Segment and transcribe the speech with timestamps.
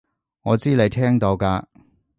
[0.41, 1.63] 我知你聽到㗎